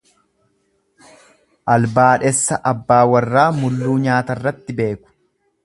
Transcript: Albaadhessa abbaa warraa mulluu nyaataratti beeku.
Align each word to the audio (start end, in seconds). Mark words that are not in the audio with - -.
Albaadhessa 1.73 2.59
abbaa 2.71 3.03
warraa 3.13 3.47
mulluu 3.61 3.99
nyaataratti 4.07 4.81
beeku. 4.81 5.17